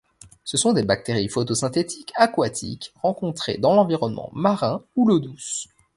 Ce 0.43 0.57
sont 0.57 0.73
des 0.73 0.81
bactéries 0.81 1.27
photosynthétiques 1.29 2.11
aquatiques, 2.15 2.91
rencontrées 3.03 3.59
dans 3.59 3.75
l'environnement 3.75 4.31
marin 4.33 4.81
ou 4.95 5.07
l'eau 5.07 5.19
douce. 5.19 5.67